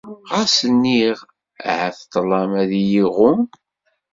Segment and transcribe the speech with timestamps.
[0.33, 1.17] Ɣas nniɣ:
[1.69, 3.41] Ahat ṭṭlam ad iyi-iɣumm?